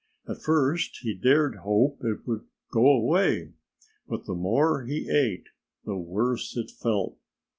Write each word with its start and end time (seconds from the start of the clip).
At 0.27 0.41
first 0.41 0.97
he 1.03 1.13
dared 1.13 1.57
hope 1.57 2.03
it 2.03 2.25
would 2.25 2.45
go 2.73 2.87
away. 2.87 3.53
But 4.07 4.25
the 4.25 4.33
more 4.33 4.83
he 4.83 5.07
ate, 5.11 5.45
the 5.85 5.95
worse 5.95 6.53
he 6.53 6.65
felt. 6.67 7.19